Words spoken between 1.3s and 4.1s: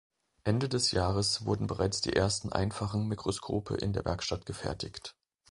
wurden bereits die ersten einfachen Mikroskope in der